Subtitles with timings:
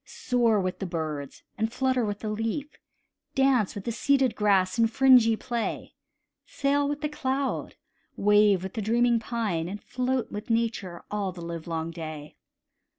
[0.03, 2.79] Soar with the birds, and flutter with the leaf;
[3.35, 5.93] Dance with the seeded grass in fringy play;
[6.47, 7.75] Sail with the cloud,
[8.17, 12.35] wave with the dreaming pine, And float with Nature all the livelong day.